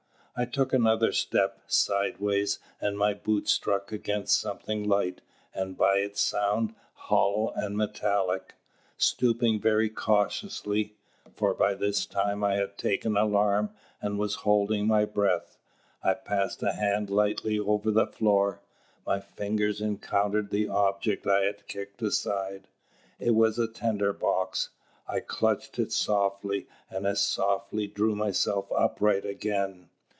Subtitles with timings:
[0.33, 5.21] I took another step, sideways, and my boot struck against something light,
[5.53, 8.55] and, by its sound, hollow and metallic.
[8.97, 10.95] Stooping very cautiously
[11.35, 15.57] for by this time I had taken alarm and was holding my breath
[16.01, 18.61] I passed a hand lightly over the floor.
[19.05, 22.67] My fingers encountered the object I had kicked aside.
[23.19, 24.69] It was a tinder box.
[25.07, 29.89] I clutched it softly, and as softly drew myself upright again.